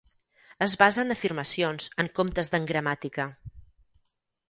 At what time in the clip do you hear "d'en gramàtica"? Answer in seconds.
2.57-3.31